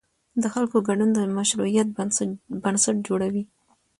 د 0.41 0.43
خلکو 0.53 0.77
ګډون 0.87 1.09
د 1.13 1.19
مشروعیت 1.37 1.87
بنسټ 2.63 2.95
جوړوي 3.07 3.43